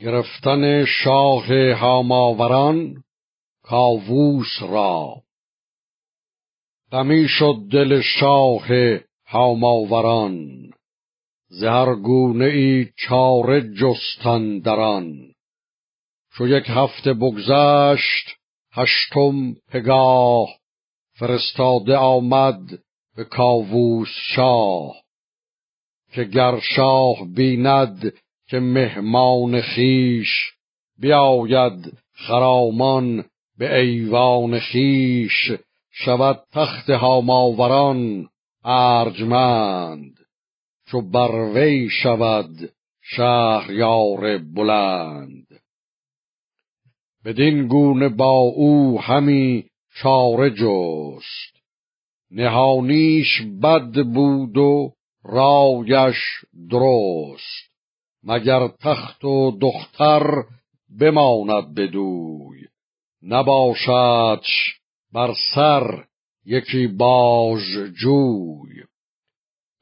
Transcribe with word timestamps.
گرفتن 0.00 0.84
شاه 0.84 1.72
هاماوران 1.72 3.04
کاووس 3.62 4.62
را. 4.62 5.22
غمی 6.92 7.28
شد 7.28 7.56
دل 7.72 8.00
شاه 8.00 8.66
هاماوران 9.26 10.70
زهر 11.48 11.94
گونه 11.94 12.44
ای 12.44 12.86
چاره 12.96 13.74
جستن 13.74 14.58
دران 14.58 15.32
چو 16.34 16.48
یک 16.48 16.64
هفته 16.68 17.14
بگذشت 17.14 18.36
هشتم 18.72 19.54
پگاه 19.68 20.48
فرستاده 21.18 21.96
آمد 21.96 22.60
به 23.16 23.24
کاووس 23.24 24.08
شاه 24.34 24.96
که 26.12 26.24
گر 26.24 26.60
شاه 26.60 27.24
بیند 27.34 28.12
که 28.48 28.60
مهمان 28.60 29.60
خیش 29.60 30.28
بیاید 30.98 31.98
خرامان 32.12 33.24
به 33.58 33.78
ایوان 33.78 34.58
خیش 34.58 35.50
شود 35.90 36.42
تخت 36.52 36.90
هاماوران 36.90 38.28
ارجمند. 38.64 40.14
چو 40.86 41.00
بروی 41.00 41.88
شود 41.90 42.72
شهریار 43.02 44.38
بلند. 44.38 45.46
بدین 47.24 47.66
گونه 47.66 48.08
با 48.08 48.38
او 48.38 49.00
همی 49.00 49.64
چاره 50.02 50.50
جست. 50.50 51.58
نهانیش 52.30 53.42
بد 53.62 54.02
بود 54.02 54.56
و 54.56 54.92
رایش 55.24 56.16
درست. 56.70 57.67
مگر 58.28 58.68
تخت 58.68 59.24
و 59.24 59.58
دختر 59.60 60.44
بماند 61.00 61.74
بدوی. 61.74 62.60
نباشدش 63.22 64.78
بر 65.12 65.34
سر 65.54 66.04
یکی 66.46 66.86
باژ 66.86 67.62
جوی. 68.02 68.84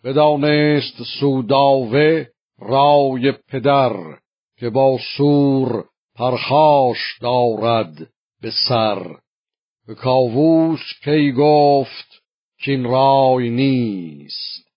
بدانست 0.04 1.02
سوداوه 1.20 2.26
رای 2.58 3.32
پدر 3.32 4.18
که 4.58 4.70
با 4.70 4.98
سور 5.16 5.84
پرخاش 6.14 7.18
دارد 7.20 8.10
به 8.42 8.50
سر. 8.68 9.16
به 9.86 9.94
کاووس 9.94 10.80
کی 11.04 11.32
گفت 11.32 12.22
کین 12.64 12.84
رای 12.84 13.50
نیست. 13.50 14.68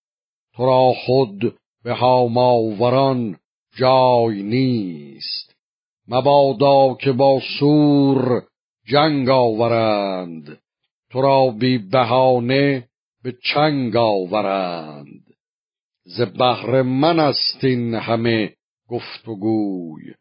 تو 0.54 0.66
را 0.66 0.92
خود 1.06 1.56
به 1.84 1.92
هاماوران 1.92 3.39
جای 3.76 4.42
نیست. 4.42 5.54
مبادا 6.08 6.94
که 6.94 7.12
با 7.12 7.40
سور 7.58 8.42
جنگ 8.86 9.28
آورند. 9.28 10.60
تو 11.10 11.22
را 11.22 11.50
بی 11.50 11.78
بهانه 11.78 12.88
به 13.22 13.36
چنگ 13.54 13.96
آورند. 13.96 15.24
ز 16.04 16.20
بهر 16.20 16.82
من 16.82 17.18
است 17.18 17.64
این 17.64 17.94
همه 17.94 18.54
گفت 18.88 19.28
و 19.28 19.36
گوی 19.36 20.14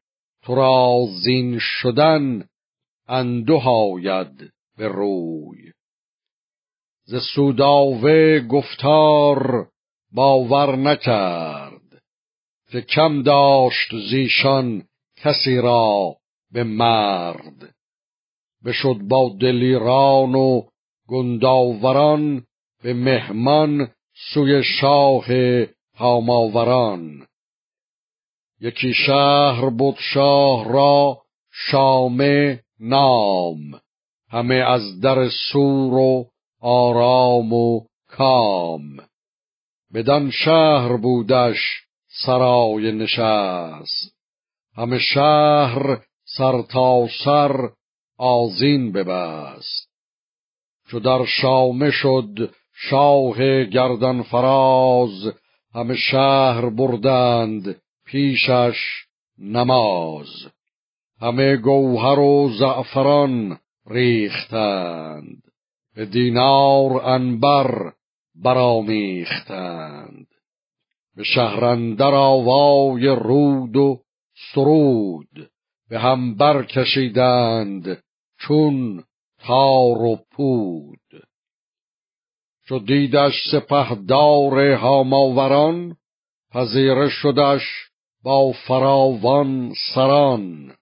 تو 0.44 0.56
را 0.56 1.06
زین 1.24 1.60
شدن 1.60 2.48
انده 3.08 3.62
آید 3.66 4.52
به 4.78 4.88
روی. 4.88 5.72
ز 7.04 7.16
سوداوه 7.36 8.40
گفتار 8.40 9.68
باور 10.12 10.76
نکرد. 10.76 11.89
که 12.72 12.82
کم 12.82 13.24
داشت 13.24 13.96
زیشان 14.10 14.84
کسی 15.18 15.58
را 15.58 16.16
به 16.52 16.64
مرد. 16.64 17.76
بشد 18.66 18.98
با 19.10 19.36
دلیران 19.42 20.36
و 20.36 20.62
گنداوران 21.08 22.44
به 22.84 22.94
مهمان 22.94 23.92
سوی 24.34 24.64
شاه 24.64 25.26
هاماوران. 25.96 27.28
یکی 28.62 28.94
شهر 28.94 29.70
بود 29.70 29.96
شاه 30.14 30.74
را 30.74 31.22
شامه 31.52 32.64
نام 32.80 33.82
همه 34.30 34.56
از 34.56 35.00
در 35.02 35.30
سور 35.30 35.94
و 35.94 36.26
آرام 36.62 37.54
و 37.54 37.86
کام. 38.08 38.98
بدان 39.94 40.32
شهر 40.32 40.98
بودش 40.98 41.89
سرای 42.26 42.92
نشست. 42.92 44.16
همه 44.78 45.00
شهر 45.00 46.00
سر 46.38 46.62
تا 46.62 47.08
سر 47.26 47.70
آزین 48.18 48.92
ببست. 48.92 49.90
چو 50.88 51.00
در 51.00 51.26
شامه 51.26 51.92
شد 51.92 52.54
شاه 52.74 53.64
گردن 53.64 54.22
فراز 54.22 55.34
همه 55.76 55.96
شهر 55.96 56.70
بردند 56.70 57.82
پیشش 58.06 58.78
نماز. 59.38 60.28
همه 61.22 61.58
گوهر 61.58 62.20
و 62.20 62.50
زعفران 62.60 63.60
ریختند. 63.88 65.44
به 65.96 66.06
دینار 66.06 67.06
انبر 67.06 67.94
برامیختند 68.36 70.29
به 71.16 71.24
شهرندر 71.24 72.14
آوای 72.14 73.08
رود 73.08 73.76
و 73.76 74.00
سرود 74.54 75.52
به 75.90 76.00
هم 76.00 76.36
برکشیدند 76.36 78.04
چون 78.40 79.04
تار 79.40 80.02
و 80.02 80.20
پود. 80.32 81.00
چو 82.66 82.80
دیدش 82.80 83.34
سپهدار 83.52 84.74
هاماوران 84.74 85.96
پذیره 86.52 87.10
شدش 87.10 87.90
با 88.24 88.52
فراوان 88.52 89.74
سران. 89.96 90.76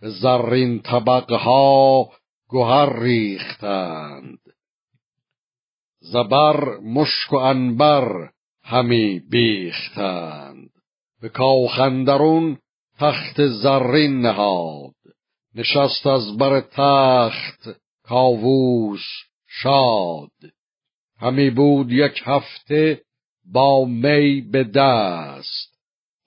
به 0.00 0.10
زرین 0.10 0.80
طبقها 0.80 2.08
گهر 2.50 3.00
ریختند. 3.00 4.38
زبر 6.00 6.78
مشک 6.78 7.32
و 7.32 7.36
انبر 7.36 8.30
همی 8.66 9.20
بیختند. 9.30 10.70
به 11.22 11.28
کاخندرون 11.28 12.58
تخت 12.98 13.46
زرین 13.46 14.20
نهاد. 14.20 14.94
نشست 15.54 16.06
از 16.06 16.36
بر 16.36 16.60
تخت 16.60 17.80
کاووس 18.02 19.04
شاد. 19.48 20.30
همی 21.20 21.50
بود 21.50 21.92
یک 21.92 22.22
هفته 22.24 23.02
با 23.52 23.84
می 23.84 24.40
به 24.40 24.64
دست. 24.64 25.76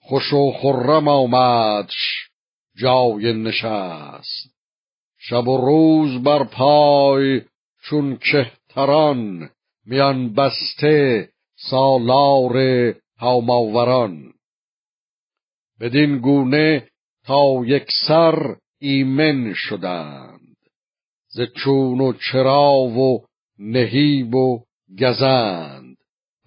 خوش 0.00 0.32
و 0.32 0.52
خرم 0.52 1.08
آمدش 1.08 2.28
جای 2.76 3.32
نشست. 3.32 4.54
شب 5.18 5.48
و 5.48 5.56
روز 5.56 6.22
بر 6.22 6.44
پای 6.44 7.42
چون 7.82 8.16
کهتران 8.16 9.50
میان 9.86 10.34
بسته 10.34 11.28
سالار 11.62 12.56
هاماوران 13.18 14.32
بدین 15.80 16.18
گونه 16.18 16.88
تا 17.26 17.64
یک 17.64 17.86
سر 18.08 18.56
ایمن 18.80 19.54
شدند. 19.54 20.56
ز 21.28 21.40
چون 21.56 22.00
و 22.00 22.12
چرا 22.12 22.72
و 22.72 23.24
نهیب 23.58 24.34
و 24.34 24.64
گزند. 25.00 25.96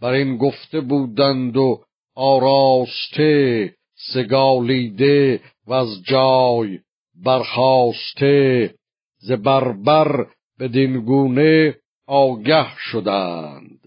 بر 0.01 0.12
این 0.12 0.38
گفته 0.38 0.81
بودند 0.81 1.57
و 1.57 1.84
آراسته 2.16 3.74
سگالیده 4.13 5.41
و 5.68 5.74
از 5.74 6.04
جای 6.04 6.80
برخاسته. 7.15 8.74
ز 9.18 9.31
بربر 9.31 10.27
بدین 10.60 11.00
گونه 11.00 11.75
آگه 12.07 12.68
شدند. 12.77 13.82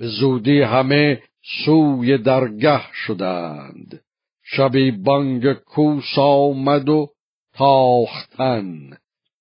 به 0.00 0.06
زودی 0.06 0.62
همه 0.62 1.22
سوی 1.64 2.18
درگه 2.18 2.80
شدند. 3.06 4.02
شبی 4.44 4.90
بانگ 4.90 5.52
کوس 5.52 6.18
آمد 6.18 6.88
و 6.88 7.08
تاختن. 7.54 8.96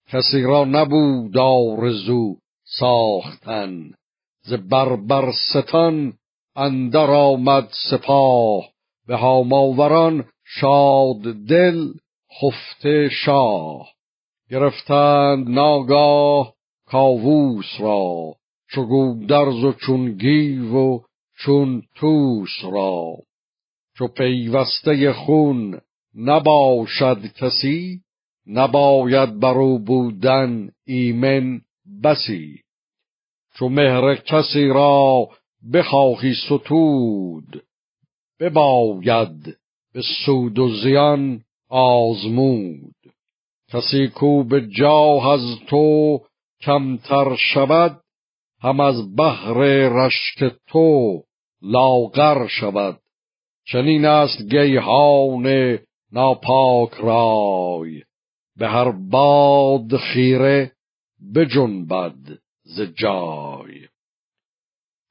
کسی 0.08 0.42
را 0.42 0.66
نبود 0.66 1.38
آرزو 1.38 2.36
ساختن. 2.80 3.92
ز 4.42 4.54
بربر 4.54 5.32
ستان 5.32 6.14
اندر 6.56 7.12
آمد 7.12 7.70
سپاه. 7.92 8.64
به 9.08 9.16
هاماوران 9.16 10.26
شاد 10.46 11.22
دل 11.50 11.88
خفته 12.42 13.10
شاه. 13.10 13.90
گرفتند 14.50 15.50
ناگاه 15.50 16.54
کاووس 16.86 17.80
را. 17.80 18.34
چو 18.72 18.86
گودرز 18.86 19.64
و 19.64 19.74
چون 19.74 20.12
گیو 20.12 20.76
و 20.76 21.00
چون 21.38 21.84
توس 21.96 22.64
را. 22.64 23.16
چو 23.98 24.08
پیوسته 24.08 25.14
خون 25.14 25.80
نباشد 26.16 27.34
کسی 27.34 28.02
نباید 28.48 29.40
برو 29.40 29.80
بودن 29.80 30.70
ایمن 30.86 31.62
بسی. 32.04 32.62
چو 33.56 33.70
مهر 33.70 34.16
کسی 34.16 34.68
را 34.68 35.30
بخواهی 35.74 36.34
ستود 36.34 37.64
بباید 38.40 39.58
به 39.94 40.02
سود 40.26 40.60
و 40.60 40.70
زیان 40.84 41.42
آزمود. 41.70 42.96
کسی 43.70 44.08
کو 44.08 44.44
به 44.44 44.68
جاه 44.68 45.30
از 45.30 45.60
تو 45.68 46.20
کمتر 46.62 47.36
شود 47.36 48.02
هم 48.62 48.80
از 48.80 49.16
بحر 49.16 49.54
رشک 49.90 50.56
تو 50.68 51.24
لاغر 51.62 52.48
شود. 52.48 53.00
چنین 53.66 54.06
است 54.06 54.42
گیهان 54.42 55.78
ناپاک 56.12 56.94
رای. 56.94 58.04
به 58.58 58.68
هر 58.68 58.92
باد 58.92 59.98
خیره 59.98 60.72
بجنبد 61.36 62.40
ز 62.64 62.82
جای. 62.82 63.88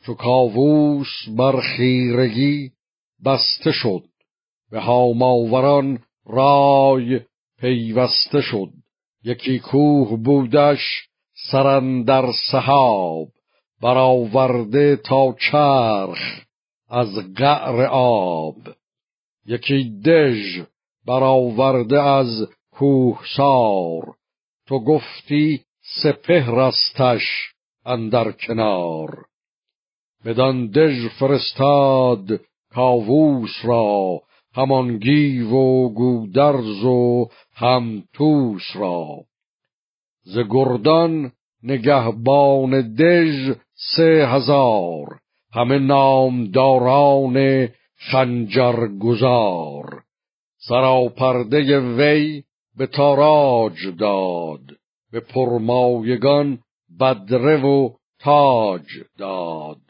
چو 0.06 0.14
کاووس 0.14 1.28
بر 1.36 1.60
خیرگی 1.60 2.70
بسته 3.24 3.72
شد 3.72 4.04
به 4.70 4.80
هاماوران 4.80 5.98
رای 6.26 7.20
پیوسته 7.58 8.40
شد. 8.40 8.72
یکی 9.24 9.58
کوه 9.58 10.16
بودش 10.16 11.08
سرندر 11.50 12.32
سحاب. 12.50 13.28
برآورده 13.82 14.96
تا 14.96 15.36
چرخ 15.50 16.18
از 16.88 17.34
قعر 17.36 17.82
آب. 17.92 18.56
یکی 19.46 20.00
دژ 20.04 20.60
برآورده 21.06 22.02
از 22.02 22.48
کوهسار. 22.72 24.14
تو 24.66 24.84
گفتی 24.84 25.60
سپهرستش 26.02 27.22
اندر 27.84 28.32
کنار. 28.32 29.24
بدان 30.24 30.66
دژ 30.66 31.06
فرستاد 31.18 32.40
کاووس 32.70 33.64
را 33.64 34.20
همان 34.54 34.98
گیو 34.98 35.50
و 35.50 35.88
گودرز 35.88 36.84
و 36.84 37.28
همتوس 37.54 38.62
را. 38.74 39.06
ز 40.22 40.38
گردان 40.38 41.32
نگهبان 41.62 42.94
دژ 42.94 43.52
سه 43.96 44.28
هزار 44.28 45.06
همه 45.54 45.78
نامداران 45.78 47.68
خنجر 47.96 48.88
گذار 49.00 50.02
سراپرده 50.68 51.80
وی 51.80 52.42
به 52.76 52.86
تاراج 52.86 53.86
داد 53.98 54.60
به 55.12 55.20
پرمایگان 55.20 56.58
بدره 57.00 57.62
و 57.62 57.90
تاج 58.18 58.86
داد. 59.18 59.80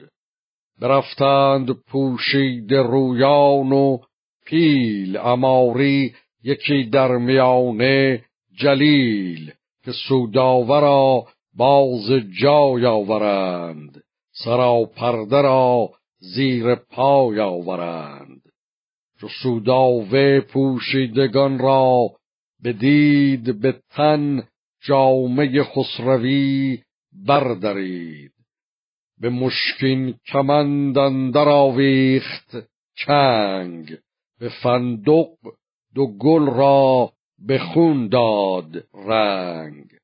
برفتند 0.80 1.70
پوشید 1.70 2.74
رویان 2.74 3.72
و 3.72 3.98
پیل 4.46 5.16
اماری 5.16 6.14
یکی 6.44 6.84
در 6.84 7.16
میانه 7.16 8.24
جلیل 8.60 9.52
که 9.84 9.92
سوداورا 10.08 11.24
باز 11.58 12.10
جای 12.42 12.86
آورند. 12.86 14.04
سراپرده 14.44 15.42
را 15.42 15.90
زیر 16.18 16.74
پای 16.74 17.40
آورند. 17.40 18.42
چو 19.20 19.28
سوداوه 19.42 20.40
پوشیدگان 20.40 21.58
را 21.58 22.10
بدید 22.64 23.60
به 23.60 23.80
تن 23.90 24.48
جامه 24.86 25.62
خسروی 25.62 26.78
بردارید 27.26 28.32
به 29.20 29.30
مشکین 29.30 30.14
کمند 30.26 30.98
اندر 30.98 31.48
آویخت 31.48 32.56
چنگ. 33.06 33.96
به 34.40 34.48
فندق 34.62 35.28
دو 35.94 36.06
گل 36.06 36.46
را 36.46 37.12
به 37.38 37.58
خون 37.58 38.08
داد 38.08 38.84
رنگ. 38.94 39.97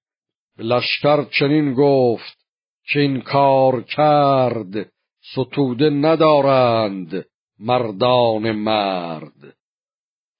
به 0.56 0.64
لشکر 0.64 1.24
چنین 1.24 1.74
گفت 1.74 2.38
که 2.86 3.00
این 3.00 3.20
کار 3.20 3.82
کرد 3.82 4.92
ستوده 5.32 5.90
ندارند 5.90 7.26
مردان 7.58 8.52
مرد. 8.52 9.56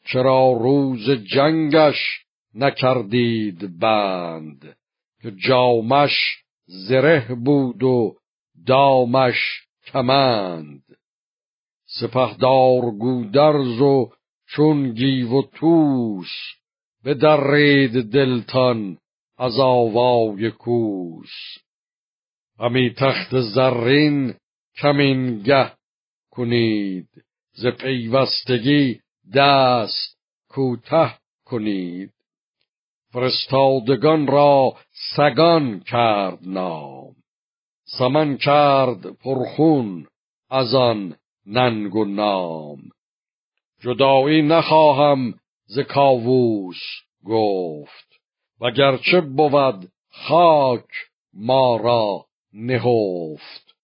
چرا 0.05 0.53
روز 0.53 1.11
جنگش 1.11 2.25
نکردید 2.55 3.79
بند؟ 3.79 4.77
که 5.23 5.31
جامش 5.31 6.13
زره 6.67 7.35
بود 7.45 7.83
و 7.83 8.17
دامش 8.67 9.67
کمند. 9.87 10.83
سپهدار 11.87 12.81
گودرز 12.81 13.81
و 13.81 14.11
چون 14.47 14.93
گیو 14.93 15.39
و 15.39 15.43
توس 15.43 16.33
بدرید 17.05 18.11
دلتان 18.11 18.99
از 19.39 19.59
آوای 19.59 20.51
کوس. 20.51 21.33
همی 22.61 22.95
تخت 22.95 23.41
زرین 23.41 24.35
کمینگه 24.77 25.73
کنید. 26.31 27.09
ز 27.53 27.67
پیوستگی 27.67 29.01
دست 29.35 30.19
کوته 30.49 31.15
کنید. 31.45 32.11
فرستادگان 33.13 34.27
را 34.27 34.77
سگان 35.17 35.81
کرد 35.81 36.39
نام. 36.43 37.15
سمن 37.99 38.37
کرد 38.37 39.11
پرخون 39.11 40.07
از 40.51 40.75
آن 40.75 41.17
ننگ 41.47 41.95
و 41.95 42.05
نام. 42.05 42.79
جدایی 43.81 44.43
نخواهم 44.43 45.35
ز 45.67 45.79
کاووس 45.79 46.83
گفت. 47.25 48.14
وگرچه 48.65 49.21
بود 49.21 49.89
خاک 50.11 50.89
ما 51.35 51.77
را 51.77 52.27
نهفت. 52.53 53.75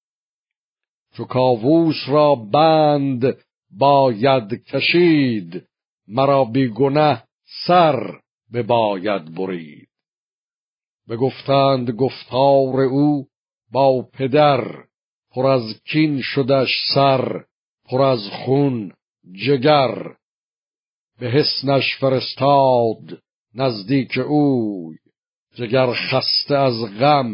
چو 1.15 1.25
کاووس 1.25 1.97
را 2.09 2.35
بند 2.35 3.37
باید 3.71 4.65
کشید 4.65 5.67
مرا 6.09 6.44
بیگنه 6.44 7.25
سر 7.67 8.21
بباید 8.52 9.35
برید. 9.35 9.88
بگفتند 11.09 11.90
گفتار 11.90 12.81
او 12.81 13.26
با 13.73 14.02
پدر 14.12 14.85
پر 15.31 15.47
از 15.47 15.83
کین 15.85 16.21
شدش 16.23 16.69
سر 16.95 17.45
پر 17.85 18.02
از 18.02 18.31
خون 18.31 18.93
جگر. 19.47 20.16
به 21.19 21.26
حسنش 21.26 21.97
فرستاد 22.00 23.23
نزدیک 23.54 24.19
اوی 24.19 24.97
جگر 25.54 25.92
خسته 25.92 26.57
از 26.57 26.85
غم 27.00 27.33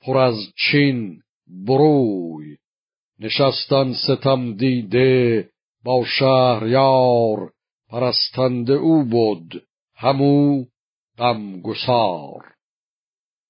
پر 0.00 0.18
از 0.18 0.34
چین 0.56 1.22
بروی. 1.66 2.56
نشستن 3.20 3.92
ستم 3.92 4.52
دیده 4.52 5.48
با 5.84 6.04
شهریار 6.04 7.52
پرستنده 7.90 8.72
او 8.72 9.04
بود 9.04 9.62
همو 9.94 10.64
غم 11.18 11.60
گسار 11.60 12.54